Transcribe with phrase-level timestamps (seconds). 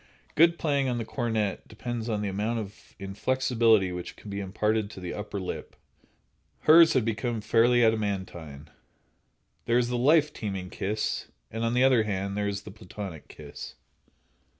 [0.33, 4.89] Good playing on the cornet depends upon the amount of inflexibility which can be imparted
[4.89, 5.75] to the upper lip.
[6.61, 8.71] Hers had become fairly adamantine."
[9.65, 13.27] There is the "life teeming kiss," and, on the other hand, there is the Platonic
[13.27, 13.75] kiss.